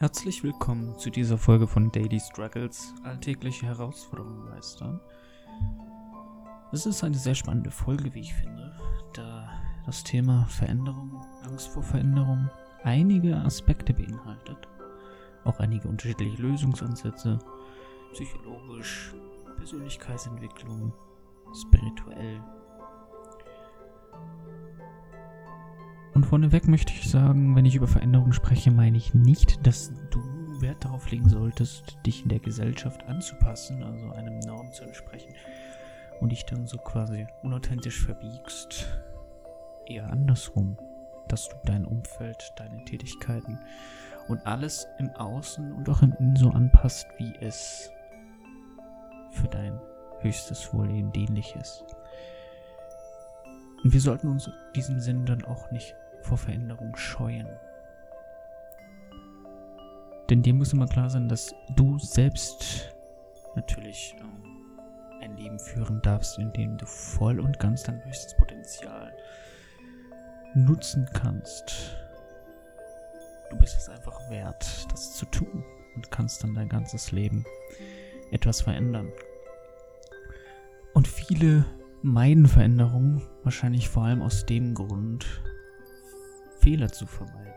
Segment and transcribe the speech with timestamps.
[0.00, 5.00] Herzlich willkommen zu dieser Folge von Daily Struggles, alltägliche Herausforderungen meistern.
[6.70, 8.76] Es ist eine sehr spannende Folge, wie ich finde,
[9.12, 9.50] da
[9.86, 12.48] das Thema Veränderung, Angst vor Veränderung
[12.84, 14.68] einige Aspekte beinhaltet.
[15.42, 17.40] Auch einige unterschiedliche Lösungsansätze,
[18.12, 19.12] psychologisch,
[19.56, 20.92] Persönlichkeitsentwicklung,
[21.60, 22.40] spirituell.
[26.18, 30.18] Und vorneweg möchte ich sagen, wenn ich über Veränderung spreche, meine ich nicht, dass du
[30.60, 35.32] Wert darauf legen solltest, dich in der Gesellschaft anzupassen, also einem Norm zu entsprechen
[36.20, 38.88] und dich dann so quasi unauthentisch verbiegst.
[39.86, 40.76] Eher andersrum,
[41.28, 43.60] dass du dein Umfeld, deine Tätigkeiten
[44.26, 47.92] und alles im Außen und auch im Innen so anpasst, wie es
[49.30, 49.78] für dein
[50.18, 51.84] höchstes Wohlleben dienlich ist.
[53.84, 57.48] Und wir sollten uns in diesem Sinn dann auch nicht vor Veränderung scheuen.
[60.30, 62.94] Denn dir muss immer klar sein, dass du selbst
[63.56, 64.48] natürlich ähm,
[65.22, 69.12] ein Leben führen darfst, in dem du voll und ganz dein höchstes Potenzial
[70.54, 71.96] nutzen kannst.
[73.50, 75.64] Du bist es einfach wert, das zu tun
[75.96, 77.44] und kannst dann dein ganzes Leben
[78.30, 79.10] etwas verändern.
[80.92, 81.64] Und viele
[82.02, 85.26] meiden Veränderungen, wahrscheinlich vor allem aus dem Grund,
[86.58, 87.52] Fehler zu vermeiden.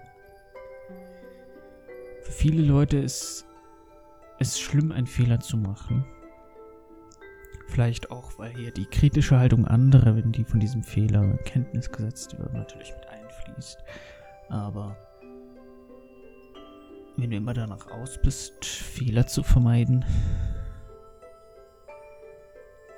[2.21, 3.45] Für viele Leute ist
[4.39, 6.05] es schlimm, einen Fehler zu machen.
[7.67, 11.91] Vielleicht auch, weil hier die kritische Haltung anderer, wenn die von diesem Fehler in Kenntnis
[11.91, 13.77] gesetzt wird, natürlich mit einfließt.
[14.49, 14.97] Aber
[17.17, 20.03] wenn du immer danach aus bist, Fehler zu vermeiden,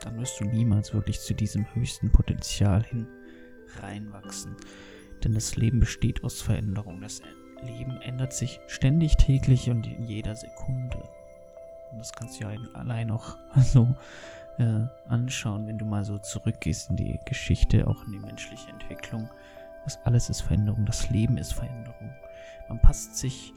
[0.02, 3.08] dann wirst du niemals wirklich zu diesem höchsten Potenzial hin
[3.82, 4.56] reinwachsen.
[5.24, 7.02] Denn das Leben besteht aus Veränderung.
[7.02, 7.22] Das
[7.62, 10.98] Leben ändert sich ständig, täglich und in jeder Sekunde.
[11.92, 13.96] Und das kannst du ja allein auch so
[14.58, 19.30] äh, anschauen, wenn du mal so zurückgehst in die Geschichte, auch in die menschliche Entwicklung.
[19.86, 22.14] Das alles ist Veränderung, das Leben ist Veränderung.
[22.68, 23.54] Man passt sich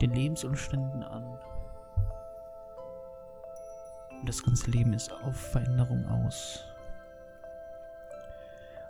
[0.00, 1.24] den Lebensumständen an.
[4.20, 6.64] Und das ganze Leben ist auf Veränderung aus.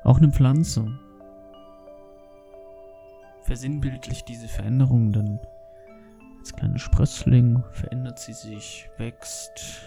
[0.03, 0.91] Auch eine Pflanze
[3.51, 5.41] versinnbildlicht diese Veränderung dann
[6.39, 9.83] als kleiner Sprössling verändert sie sich, wächst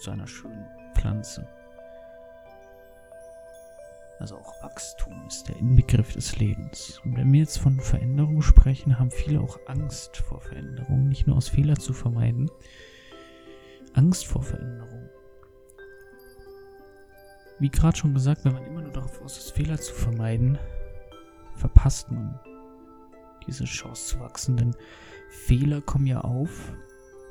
[0.00, 0.64] zu einer schönen
[0.94, 1.46] Pflanze.
[4.18, 6.98] Also auch Wachstum ist der Inbegriff des Lebens.
[7.04, 11.36] Und wenn wir jetzt von Veränderung sprechen, haben viele auch Angst vor Veränderung, nicht nur
[11.36, 12.50] aus Fehler zu vermeiden.
[13.92, 15.10] Angst vor Veränderung.
[17.58, 20.58] Wie gerade schon gesagt, wenn man immer nur darauf aus ist, Fehler zu vermeiden,
[21.58, 22.38] verpasst man
[23.46, 24.74] diese Chance zu wachsen, denn
[25.28, 26.72] Fehler kommen ja auf,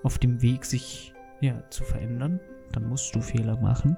[0.04, 2.40] auf dem Weg, sich ja, zu verändern.
[2.72, 3.98] Dann musst du Fehler machen.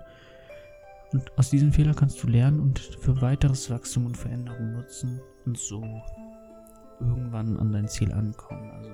[1.12, 5.58] Und aus diesen Fehlern kannst du lernen und für weiteres Wachstum und Veränderung nutzen und
[5.58, 5.84] so
[7.00, 8.70] irgendwann an dein Ziel ankommen.
[8.72, 8.92] Also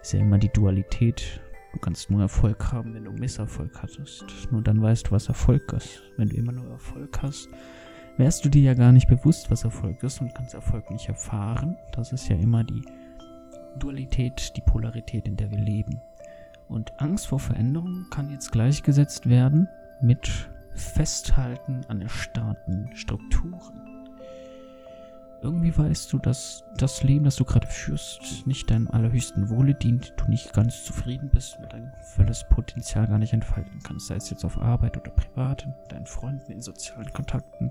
[0.00, 1.40] ist ja immer die Dualität.
[1.72, 4.24] Du kannst nur Erfolg haben, wenn du Misserfolg hattest.
[4.50, 6.02] Nur dann weißt du, was Erfolg ist.
[6.16, 7.48] Wenn du immer nur Erfolg hast,
[8.16, 11.76] wärst du dir ja gar nicht bewusst, was Erfolg ist und kannst Erfolg nicht erfahren.
[11.92, 12.82] Das ist ja immer die
[13.78, 16.00] Dualität, die Polarität, in der wir leben.
[16.68, 19.68] Und Angst vor Veränderung kann jetzt gleichgesetzt werden
[20.00, 23.95] mit Festhalten an erstarrten Strukturen.
[25.42, 30.14] Irgendwie weißt du, dass das Leben, das du gerade führst, nicht deinem allerhöchsten Wohle dient,
[30.16, 34.30] du nicht ganz zufrieden bist, mit dein volles Potenzial gar nicht entfalten kannst, sei es
[34.30, 37.70] jetzt auf Arbeit oder privat, mit deinen Freunden, in sozialen Kontakten.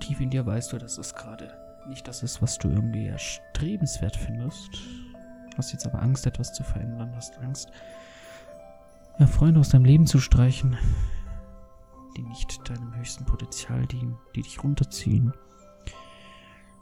[0.00, 1.48] Tief in dir weißt du, dass es gerade
[1.88, 4.70] nicht das ist, was du irgendwie erstrebenswert findest.
[5.56, 7.70] Hast jetzt aber Angst, etwas zu verändern, hast Angst,
[9.18, 10.76] ja, Freunde aus deinem Leben zu streichen,
[12.16, 15.32] die nicht deinem höchsten Potenzial dienen, die dich runterziehen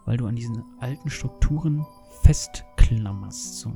[0.05, 1.87] weil du an diesen alten Strukturen
[2.23, 3.71] festklammerst, so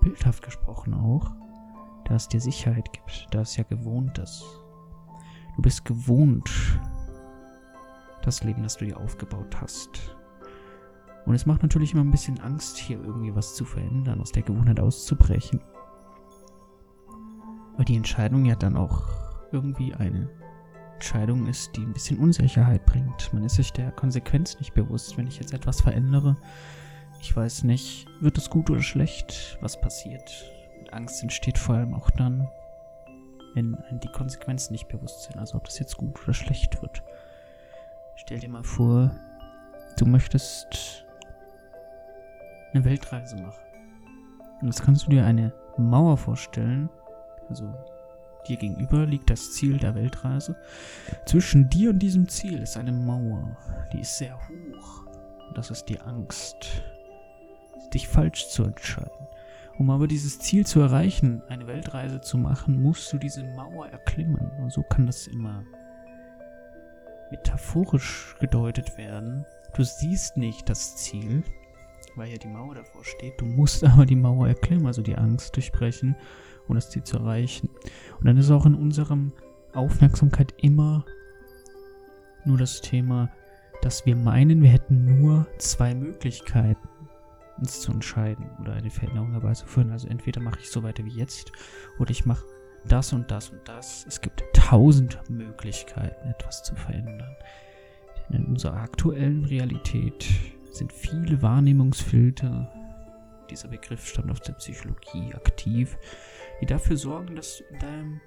[0.00, 1.30] bildhaft gesprochen auch,
[2.04, 4.44] da es dir Sicherheit gibt, da es ja gewohnt ist.
[5.56, 6.50] Du bist gewohnt,
[8.22, 10.16] das Leben, das du dir aufgebaut hast.
[11.24, 14.42] Und es macht natürlich immer ein bisschen Angst, hier irgendwie was zu verändern, aus der
[14.42, 15.60] Gewohnheit auszubrechen.
[17.76, 19.04] Weil die Entscheidung ja dann auch
[19.52, 20.30] irgendwie eine
[21.02, 23.32] Entscheidung ist, die ein bisschen Unsicherheit bringt.
[23.32, 26.36] Man ist sich der Konsequenz nicht bewusst, wenn ich jetzt etwas verändere.
[27.20, 30.44] Ich weiß nicht, wird es gut oder schlecht, was passiert.
[30.78, 32.48] Und Angst entsteht vor allem auch dann,
[33.54, 37.02] wenn die Konsequenzen nicht bewusst sind, also ob das jetzt gut oder schlecht wird.
[38.14, 39.10] Stell dir mal vor,
[39.98, 41.04] du möchtest
[42.72, 43.64] eine Weltreise machen.
[44.60, 46.88] Und jetzt kannst du dir eine Mauer vorstellen,
[47.48, 47.74] also
[48.48, 50.56] dir gegenüber liegt das Ziel der Weltreise.
[51.26, 53.56] Zwischen dir und diesem Ziel ist eine Mauer,
[53.92, 55.06] die ist sehr hoch.
[55.48, 56.82] Und das ist die Angst,
[57.92, 59.10] dich falsch zu entscheiden.
[59.78, 64.50] Um aber dieses Ziel zu erreichen, eine Weltreise zu machen, musst du diese Mauer erklimmen.
[64.60, 65.64] Und so kann das immer
[67.30, 69.46] metaphorisch gedeutet werden.
[69.74, 71.42] Du siehst nicht das Ziel,
[72.14, 73.40] weil ja die Mauer davor steht.
[73.40, 76.14] Du musst aber die Mauer erklimmen, also die Angst durchbrechen,
[76.68, 77.68] um das Ziel zu erreichen.
[78.18, 79.32] Und dann ist auch in unserem
[79.74, 81.04] Aufmerksamkeit immer
[82.44, 83.30] nur das Thema,
[83.82, 86.88] dass wir meinen, wir hätten nur zwei Möglichkeiten
[87.58, 89.90] uns zu entscheiden oder eine Veränderung herbeizuführen.
[89.90, 91.52] Also entweder mache ich so weiter wie jetzt
[91.98, 92.44] oder ich mache
[92.88, 94.04] das und das und das.
[94.06, 97.36] Es gibt tausend Möglichkeiten, etwas zu verändern.
[98.28, 100.26] Denn in unserer aktuellen Realität
[100.70, 102.72] sind viele Wahrnehmungsfilter,
[103.50, 105.98] dieser Begriff stammt aus der Psychologie, aktiv,
[106.62, 108.20] die dafür sorgen, dass du, deinem,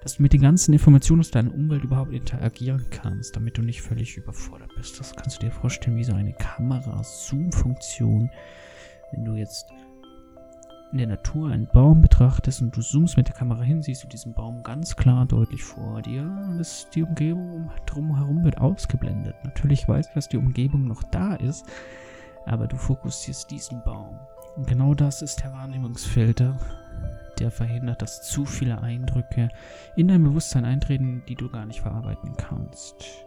[0.00, 3.82] dass du mit den ganzen Informationen aus deiner Umwelt überhaupt interagieren kannst, damit du nicht
[3.82, 4.98] völlig überfordert bist.
[4.98, 8.30] Das kannst du dir vorstellen wie so eine Kamera-Zoom-Funktion,
[9.12, 9.66] wenn du jetzt
[10.92, 14.08] in der Natur einen Baum betrachtest und du zoomst mit der Kamera hin, siehst du
[14.08, 16.24] diesen Baum ganz klar deutlich vor dir.
[16.56, 19.34] Das, die Umgebung drumherum wird ausgeblendet.
[19.44, 21.66] Natürlich weißt du, dass die Umgebung noch da ist,
[22.46, 24.18] aber du fokussierst diesen Baum.
[24.56, 26.58] Und genau das ist der Wahrnehmungsfilter,
[27.38, 29.48] der verhindert, dass zu viele Eindrücke
[29.96, 33.26] in dein Bewusstsein eintreten, die du gar nicht verarbeiten kannst.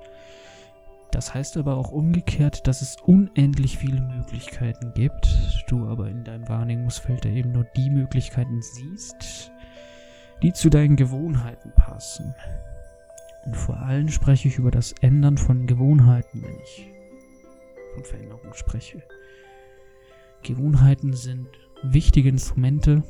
[1.11, 5.29] Das heißt aber auch umgekehrt, dass es unendlich viele Möglichkeiten gibt,
[5.67, 9.51] du aber in deinem Wahrnehmungsfeld eben nur die Möglichkeiten siehst,
[10.43, 12.35] die zu deinen Gewohnheiten passen.
[13.45, 16.89] Und vor allem spreche ich über das Ändern von Gewohnheiten, wenn ich
[17.93, 19.01] von Veränderung spreche.
[20.41, 21.47] Gewohnheiten sind
[21.81, 23.03] wichtige Instrumente,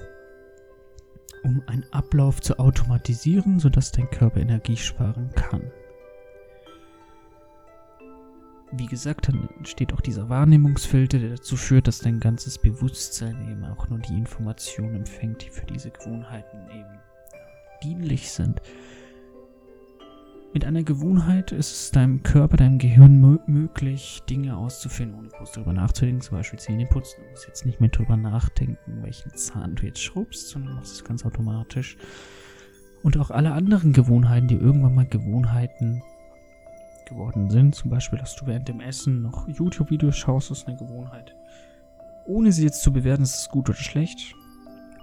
[1.44, 5.72] um einen Ablauf zu automatisieren, sodass dein Körper Energie sparen kann
[8.78, 13.64] wie gesagt, dann entsteht auch dieser Wahrnehmungsfilter, der dazu führt, dass dein ganzes Bewusstsein eben
[13.66, 17.00] auch nur die Informationen empfängt, die für diese Gewohnheiten eben
[17.84, 18.62] dienlich sind.
[20.56, 25.74] Mit einer Gewohnheit ist es deinem Körper, deinem Gehirn möglich, Dinge auszuführen, ohne groß darüber
[25.74, 26.22] nachzudenken.
[26.22, 27.18] Zum Beispiel Zähne putzen.
[27.22, 31.04] Du musst jetzt nicht mehr darüber nachdenken, welchen Zahn du jetzt schrubbst, sondern machst es
[31.04, 31.98] ganz automatisch.
[33.04, 36.02] Und auch alle anderen Gewohnheiten, die irgendwann mal Gewohnheiten
[37.10, 37.76] geworden sind.
[37.76, 41.36] Zum Beispiel, dass du während dem Essen noch YouTube-Videos schaust, ist eine Gewohnheit.
[42.28, 44.34] Ohne sie jetzt zu bewerten, ist es gut oder schlecht.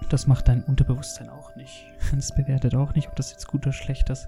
[0.09, 1.85] Das macht dein Unterbewusstsein auch nicht.
[2.17, 4.27] Es bewertet auch nicht, ob das jetzt gut oder schlecht ist.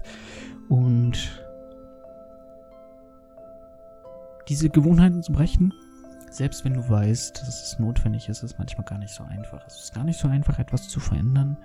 [0.68, 1.42] Und
[4.48, 5.72] diese Gewohnheiten zu brechen,
[6.30, 9.66] selbst wenn du weißt, dass es notwendig ist, ist manchmal gar nicht so einfach.
[9.66, 11.56] Es ist gar nicht so einfach, etwas zu verändern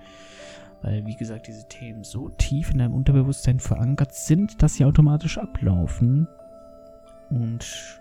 [0.81, 5.38] weil, wie gesagt, diese Themen so tief in deinem Unterbewusstsein verankert sind, dass sie automatisch
[5.38, 6.28] ablaufen.
[7.30, 8.00] Und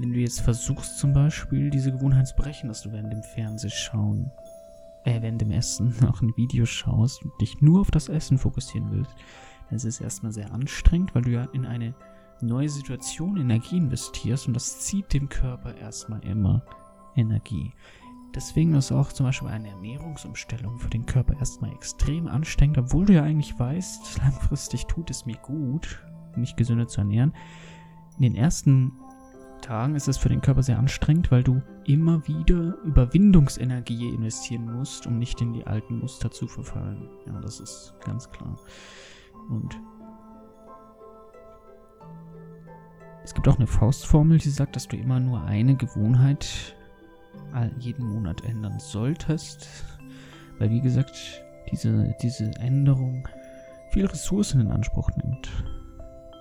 [0.00, 4.30] wenn du jetzt versuchst, zum Beispiel diese Gewohnheit zu brechen, dass du während dem Fernsehschauen,
[5.04, 8.90] äh, während dem Essen noch ein Video schaust und dich nur auf das Essen fokussieren
[8.90, 9.14] willst,
[9.68, 11.94] dann ist es erstmal sehr anstrengend, weil du ja in eine
[12.40, 16.62] neue Situation Energie investierst und das zieht dem Körper erstmal immer
[17.14, 17.72] Energie.
[18.34, 23.14] Deswegen ist auch zum Beispiel eine Ernährungsumstellung für den Körper erstmal extrem anstrengend, obwohl du
[23.14, 26.02] ja eigentlich weißt, langfristig tut es mir gut,
[26.36, 27.34] mich gesünder zu ernähren.
[28.16, 28.92] In den ersten
[29.60, 35.06] Tagen ist es für den Körper sehr anstrengend, weil du immer wieder Überwindungsenergie investieren musst,
[35.06, 37.08] um nicht in die alten Muster zu verfallen.
[37.26, 38.56] Ja, das ist ganz klar.
[39.48, 39.78] Und
[43.22, 46.74] es gibt auch eine Faustformel, die sagt, dass du immer nur eine Gewohnheit
[47.78, 49.68] jeden Monat ändern solltest.
[50.58, 53.28] Weil wie gesagt, diese, diese Änderung
[53.90, 55.50] viel Ressourcen in Anspruch nimmt.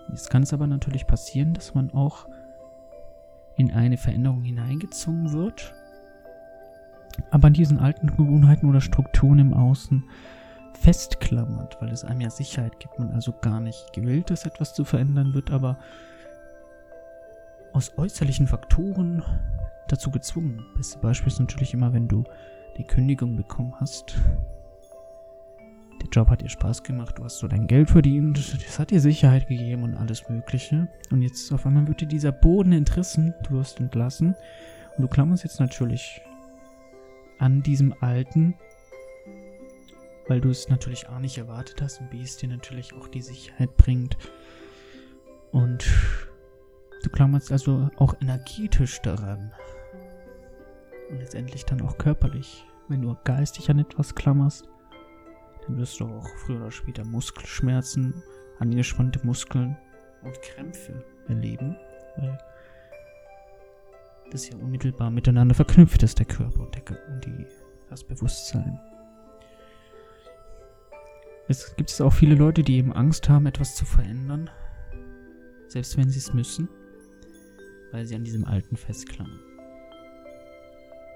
[0.10, 2.28] Jetzt kann es aber natürlich passieren, dass man auch
[3.60, 5.76] in eine Veränderung hineingezogen wird,
[7.30, 10.04] aber an diesen alten Gewohnheiten oder Strukturen im Außen
[10.74, 14.86] festklammert, weil es einem ja Sicherheit gibt, man also gar nicht gewillt ist, etwas zu
[14.86, 15.78] verändern, wird aber
[17.74, 19.24] aus äußerlichen Faktoren
[19.90, 20.66] dazu gezwungen.
[20.78, 22.24] Beste Beispiel ist natürlich immer, wenn du
[22.78, 24.18] die Kündigung bekommen hast.
[26.02, 29.02] Der Job hat dir Spaß gemacht, du hast so dein Geld verdient, das hat dir
[29.02, 30.88] Sicherheit gegeben und alles Mögliche.
[31.12, 34.36] Und jetzt auf einmal wird dir dieser Boden entrissen, du wirst entlassen.
[34.96, 36.22] Und du klammerst jetzt natürlich
[37.38, 38.56] an diesem Alten,
[40.28, 43.22] weil du es natürlich A nicht erwartet hast und B es dir natürlich auch die
[43.22, 44.18] Sicherheit bringt.
[45.52, 45.86] Und
[47.04, 49.52] du klammerst also auch energetisch daran
[51.10, 52.66] und letztendlich dann auch körperlich.
[52.88, 54.68] Wenn du geistig an etwas klammerst,
[55.70, 58.24] dann wirst du auch früher oder später Muskelschmerzen,
[58.58, 59.78] angespannte Muskeln
[60.24, 61.78] und Krämpfe erleben,
[62.18, 62.38] weil
[64.32, 67.46] das ja unmittelbar miteinander verknüpft ist, der Körper und, der, und die,
[67.88, 68.80] das Bewusstsein.
[71.48, 74.50] Es gibt auch viele Leute, die eben Angst haben, etwas zu verändern,
[75.68, 76.68] selbst wenn sie es müssen,
[77.92, 79.40] weil sie an diesem Alten festklammern.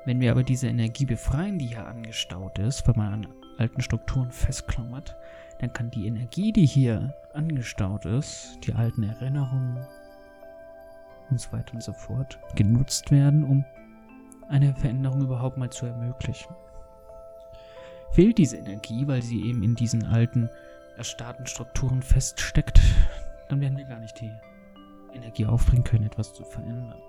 [0.05, 4.31] Wenn wir aber diese Energie befreien, die hier angestaut ist, weil man an alten Strukturen
[4.31, 5.15] festklammert,
[5.59, 9.85] dann kann die Energie, die hier angestaut ist, die alten Erinnerungen
[11.29, 13.65] und so weiter und so fort, genutzt werden, um
[14.49, 16.53] eine Veränderung überhaupt mal zu ermöglichen.
[18.11, 20.49] Fehlt diese Energie, weil sie eben in diesen alten,
[20.97, 22.79] erstarrten Strukturen feststeckt,
[23.49, 24.31] dann werden wir gar nicht die
[25.13, 27.01] Energie aufbringen können, etwas zu verändern.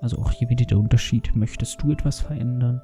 [0.00, 1.34] Also auch hier wieder der Unterschied.
[1.34, 2.82] Möchtest du etwas verändern?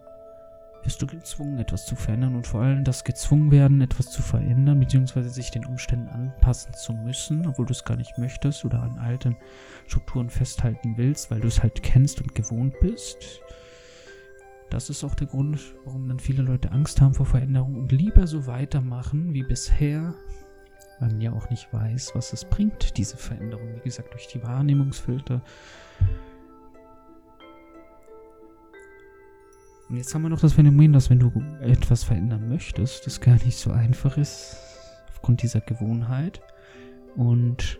[0.85, 4.81] Wirst du gezwungen, etwas zu verändern und vor allem das gezwungen werden, etwas zu verändern,
[4.81, 8.99] beziehungsweise sich den Umständen anpassen zu müssen, obwohl du es gar nicht möchtest oder an
[8.99, 9.37] alten
[9.87, 13.41] Strukturen festhalten willst, weil du es halt kennst und gewohnt bist.
[14.69, 18.27] Das ist auch der Grund, warum dann viele Leute Angst haben vor Veränderung und lieber
[18.27, 20.15] so weitermachen wie bisher,
[21.01, 23.75] weil man ja auch nicht weiß, was es bringt, diese Veränderung.
[23.77, 25.43] Wie gesagt, durch die Wahrnehmungsfilter
[29.89, 33.35] Und jetzt haben wir noch das Phänomen, dass wenn du etwas verändern möchtest, das gar
[33.45, 34.57] nicht so einfach ist,
[35.09, 36.41] aufgrund dieser Gewohnheit.
[37.17, 37.79] Und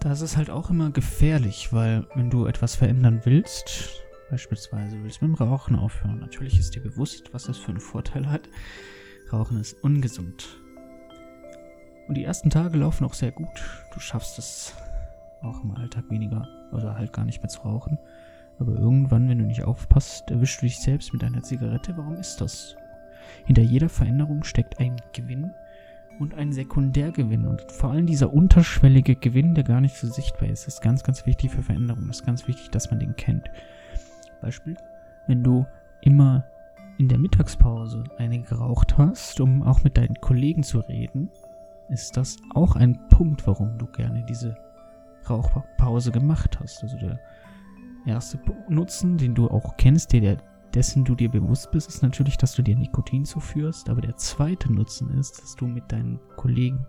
[0.00, 3.90] das ist halt auch immer gefährlich, weil wenn du etwas verändern willst,
[4.30, 7.80] beispielsweise willst du mit dem Rauchen aufhören, natürlich ist dir bewusst, was das für einen
[7.80, 8.48] Vorteil hat.
[9.32, 10.46] Rauchen ist ungesund.
[12.06, 13.48] Und die ersten Tage laufen auch sehr gut.
[13.92, 14.74] Du schaffst es
[15.42, 17.98] auch im Alltag weniger oder halt gar nicht mehr zu rauchen.
[18.58, 21.96] Aber irgendwann, wenn du nicht aufpasst, erwischst du dich selbst mit einer Zigarette.
[21.96, 22.76] Warum ist das?
[23.44, 25.52] Hinter jeder Veränderung steckt ein Gewinn
[26.18, 27.46] und ein Sekundärgewinn.
[27.46, 31.26] Und vor allem dieser unterschwellige Gewinn, der gar nicht so sichtbar ist, ist ganz, ganz
[31.26, 32.10] wichtig für Veränderungen.
[32.10, 33.50] Ist ganz wichtig, dass man den kennt.
[34.40, 34.76] Beispiel,
[35.26, 35.66] wenn du
[36.02, 36.44] immer
[36.98, 41.30] in der Mittagspause eine geraucht hast, um auch mit deinen Kollegen zu reden,
[41.88, 44.56] ist das auch ein Punkt, warum du gerne diese
[45.28, 46.82] Rauchpause gemacht hast.
[46.82, 47.18] Also der
[48.06, 50.38] erste Nutzen, den du auch kennst, der,
[50.74, 53.88] dessen du dir bewusst bist, ist natürlich, dass du dir Nikotin zuführst.
[53.88, 56.86] Aber der zweite Nutzen ist, dass du mit deinen Kollegen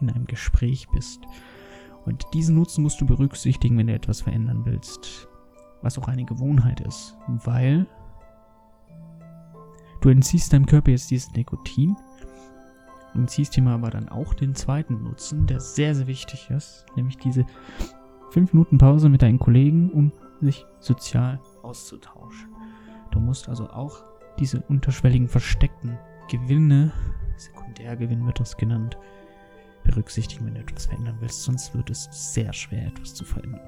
[0.00, 1.20] in einem Gespräch bist.
[2.04, 5.28] Und diesen Nutzen musst du berücksichtigen, wenn du etwas verändern willst.
[5.82, 7.16] Was auch eine Gewohnheit ist.
[7.28, 7.86] Weil
[10.00, 11.96] du entziehst deinem Körper jetzt dieses Nikotin
[13.14, 16.86] und ziehst dir mal aber dann auch den zweiten Nutzen, der sehr, sehr wichtig ist,
[16.96, 17.44] nämlich diese
[18.30, 20.12] 5 Minuten Pause mit deinen Kollegen, um
[20.46, 22.48] sich sozial auszutauschen.
[23.10, 24.02] Du musst also auch
[24.38, 26.92] diese unterschwelligen versteckten Gewinne,
[27.36, 28.96] Sekundärgewinn wird das genannt,
[29.84, 33.60] berücksichtigen, wenn du etwas verändern willst, sonst wird es sehr schwer, etwas zu verändern.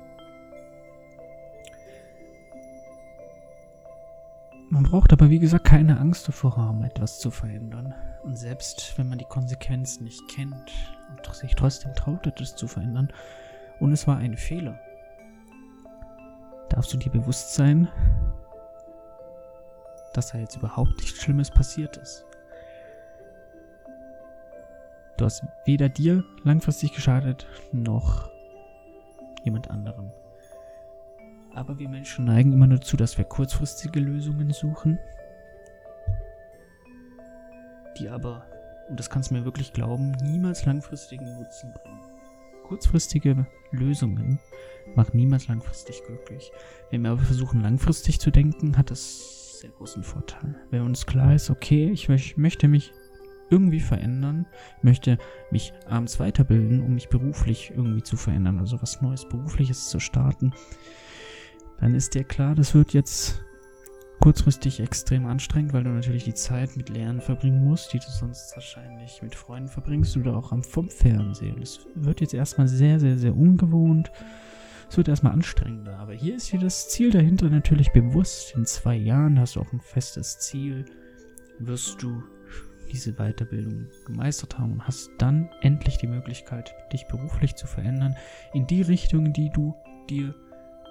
[4.71, 7.95] Man braucht aber, wie gesagt, keine Angst davor haben, etwas zu verändern.
[8.25, 10.73] Und selbst wenn man die Konsequenzen nicht kennt
[11.11, 13.13] und sich trotzdem traut, etwas zu verändern,
[13.81, 14.81] und es war ein Fehler,
[16.75, 17.89] darfst du dir bewusst sein,
[20.13, 22.27] dass da jetzt überhaupt nichts Schlimmes passiert ist.
[25.17, 28.29] Du hast weder dir langfristig geschadet, noch
[29.45, 30.11] jemand anderem.
[31.55, 34.99] Aber wir Menschen neigen immer nur dazu, dass wir kurzfristige Lösungen suchen,
[37.99, 38.47] die aber,
[38.89, 42.14] und das kannst du mir wirklich glauben, niemals langfristigen Nutzen bringen.
[42.65, 44.39] Kurzfristige Lösungen
[44.95, 46.51] machen niemals langfristig glücklich.
[46.91, 50.57] Wenn wir aber versuchen, langfristig zu denken, hat das sehr großen Vorteil.
[50.71, 52.93] Wenn uns klar ist, okay, ich möchte mich
[53.51, 54.47] irgendwie verändern,
[54.83, 55.19] möchte
[55.51, 60.53] mich abends weiterbilden, um mich beruflich irgendwie zu verändern, also was Neues Berufliches zu starten,
[61.79, 63.45] dann ist dir klar, das wird jetzt
[64.25, 68.57] kurzfristig extrem anstrengend, weil du natürlich die Zeit mit Lernen verbringen musst, die du sonst
[68.57, 71.61] wahrscheinlich mit Freunden verbringst oder auch am vom Fernsehen.
[71.61, 74.11] Es wird jetzt erstmal sehr, sehr, sehr ungewohnt.
[74.89, 75.99] Es wird erstmal anstrengender.
[75.99, 78.55] Aber hier ist dir das Ziel dahinter natürlich bewusst.
[78.57, 80.87] In zwei Jahren hast du auch ein festes Ziel.
[81.59, 82.23] Wirst du
[82.91, 88.17] diese Weiterbildung gemeistert haben und hast dann endlich die Möglichkeit, dich beruflich zu verändern
[88.55, 89.75] in die Richtung, die du
[90.09, 90.35] dir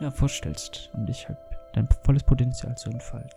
[0.01, 1.39] ja, vorstellst und dich halt
[1.74, 3.32] dein volles Potenzial zu entfalten.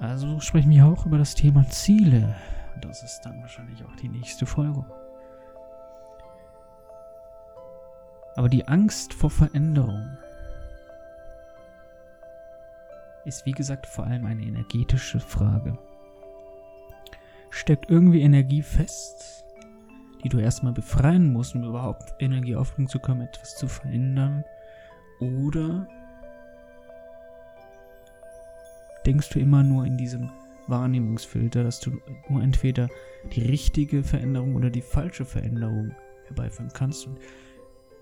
[0.00, 2.34] Also sprechen wir auch über das Thema Ziele.
[2.80, 4.84] Das ist dann wahrscheinlich auch die nächste Folge.
[8.36, 10.16] Aber die Angst vor Veränderung
[13.24, 15.76] ist wie gesagt vor allem eine energetische Frage.
[17.50, 19.44] Steckt irgendwie Energie fest,
[20.22, 24.44] die du erstmal befreien musst, um überhaupt Energie aufbringen zu können, etwas zu verändern?
[25.20, 25.88] Oder
[29.06, 30.30] denkst du immer nur in diesem
[30.66, 32.88] Wahrnehmungsfilter, dass du nur entweder
[33.32, 35.94] die richtige Veränderung oder die falsche Veränderung
[36.26, 37.18] herbeiführen kannst und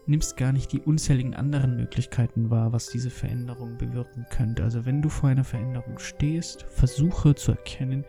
[0.07, 4.63] nimmst gar nicht die unzähligen anderen Möglichkeiten wahr, was diese Veränderung bewirken könnte.
[4.63, 8.05] Also wenn du vor einer Veränderung stehst, versuche zu erkennen,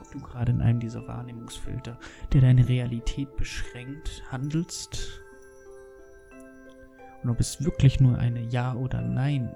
[0.00, 1.98] ob du gerade in einem dieser Wahrnehmungsfilter,
[2.32, 5.22] der deine Realität beschränkt, handelst
[7.22, 9.54] und ob es wirklich nur eine Ja oder Nein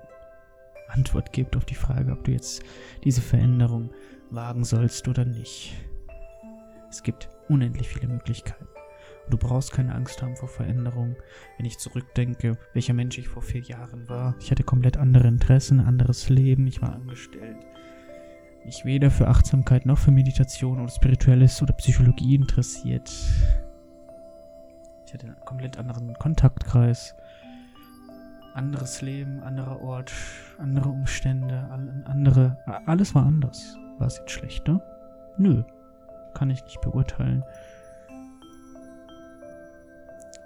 [0.89, 2.63] Antwort gibt auf die Frage, ob du jetzt
[3.03, 3.91] diese Veränderung
[4.31, 5.75] wagen sollst oder nicht.
[6.91, 8.67] Es gibt unendlich viele Möglichkeiten.
[9.25, 11.17] Und du brauchst keine Angst haben vor Veränderung.
[11.57, 15.81] Wenn ich zurückdenke, welcher Mensch ich vor vier Jahren war, ich hatte komplett andere Interessen,
[15.81, 17.57] anderes Leben, ich war angestellt.
[18.65, 23.11] Mich weder für Achtsamkeit noch für Meditation oder Spirituelles oder Psychologie interessiert.
[25.07, 27.15] Ich hatte einen komplett anderen Kontaktkreis
[28.55, 30.13] anderes Leben, anderer Ort,
[30.59, 31.69] andere Umstände,
[32.05, 32.57] andere.
[32.87, 33.77] Alles war anders.
[33.99, 34.81] War es jetzt schlechter?
[35.37, 35.65] Nö.
[36.35, 37.45] Kann ich nicht beurteilen.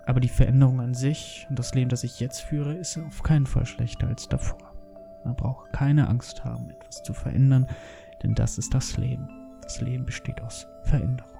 [0.06, 3.46] Aber die Veränderung an sich und das Leben, das ich jetzt führe, ist auf keinen
[3.46, 4.72] Fall schlechter als davor.
[5.24, 7.66] Man braucht keine Angst haben, etwas zu verändern,
[8.22, 9.28] denn das ist das Leben.
[9.62, 11.38] Das Leben besteht aus Veränderung.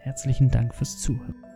[0.00, 1.51] Herzlichen Dank fürs Zuhören.